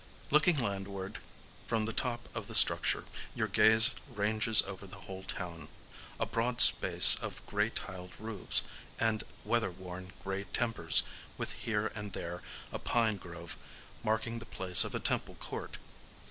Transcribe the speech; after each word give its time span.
Looking 0.31 0.57
landward 0.57 1.19
from 1.67 1.85
the 1.85 1.93
top 1.93 2.27
of 2.33 2.47
the 2.47 2.55
structure, 2.55 3.03
your 3.35 3.47
gaze 3.47 3.91
ranges 4.11 4.63
over 4.63 4.87
the 4.87 5.01
whole 5.01 5.21
town,—a 5.21 6.25
broad 6.25 6.59
space 6.59 7.13
of 7.13 7.45
grey 7.45 7.69
tiled 7.69 8.13
roofs 8.17 8.63
and 8.99 9.23
weather 9.45 9.69
worn 9.69 10.11
grey 10.23 10.47
timbers, 10.53 11.03
with 11.37 11.51
here 11.51 11.91
and 11.93 12.13
there 12.13 12.41
a 12.71 12.79
pine 12.79 13.17
grove 13.17 13.59
marking 14.03 14.39
the 14.39 14.45
place 14.47 14.83
of 14.83 14.95
a 14.95 14.99
temple 14.99 15.35
court. 15.35 15.77